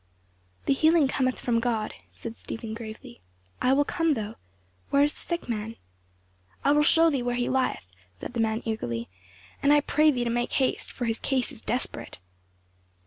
"The 0.65 0.73
healing 0.73 1.07
cometh 1.07 1.39
from 1.39 1.59
God," 1.59 1.93
said 2.11 2.35
Stephen 2.39 2.73
gravely. 2.73 3.21
"I 3.61 3.71
will 3.73 3.85
come 3.85 4.15
though. 4.15 4.33
Where 4.89 5.03
is 5.03 5.13
the 5.13 5.19
sick 5.19 5.47
man?" 5.47 5.75
"I 6.65 6.71
will 6.71 6.81
show 6.81 7.11
thee 7.11 7.21
where 7.21 7.35
he 7.35 7.47
lieth," 7.49 7.85
said 8.19 8.33
the 8.33 8.39
man 8.39 8.63
eagerly; 8.65 9.09
"and 9.61 9.71
I 9.71 9.81
pray 9.81 10.09
thee 10.09 10.23
to 10.23 10.31
make 10.31 10.53
haste, 10.53 10.91
for 10.91 11.05
his 11.05 11.19
case 11.19 11.51
is 11.51 11.61
desperate." 11.61 12.17